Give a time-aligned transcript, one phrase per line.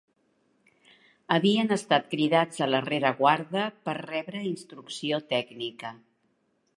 [1.35, 5.93] Havien estat cridats a la rereguarda per rebre instrucció tècnica